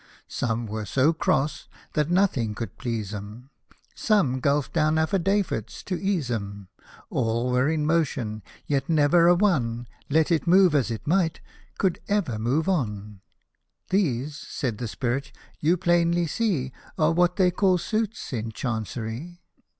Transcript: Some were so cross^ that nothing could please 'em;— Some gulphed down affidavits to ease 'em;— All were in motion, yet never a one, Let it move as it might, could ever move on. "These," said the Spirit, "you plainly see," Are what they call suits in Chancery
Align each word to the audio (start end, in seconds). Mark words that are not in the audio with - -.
Some 0.27 0.65
were 0.65 0.87
so 0.87 1.13
cross^ 1.13 1.67
that 1.93 2.09
nothing 2.09 2.55
could 2.55 2.75
please 2.79 3.13
'em;— 3.13 3.51
Some 3.95 4.39
gulphed 4.39 4.73
down 4.73 4.97
affidavits 4.97 5.83
to 5.83 5.93
ease 5.95 6.31
'em;— 6.31 6.69
All 7.11 7.51
were 7.51 7.69
in 7.69 7.85
motion, 7.85 8.41
yet 8.65 8.89
never 8.89 9.27
a 9.27 9.35
one, 9.35 9.85
Let 10.09 10.31
it 10.31 10.47
move 10.47 10.73
as 10.73 10.89
it 10.89 11.05
might, 11.05 11.39
could 11.77 11.99
ever 12.07 12.39
move 12.39 12.67
on. 12.67 13.21
"These," 13.91 14.35
said 14.37 14.79
the 14.79 14.87
Spirit, 14.87 15.31
"you 15.59 15.77
plainly 15.77 16.25
see," 16.25 16.71
Are 16.97 17.11
what 17.11 17.35
they 17.35 17.51
call 17.51 17.77
suits 17.77 18.33
in 18.33 18.51
Chancery 18.51 19.43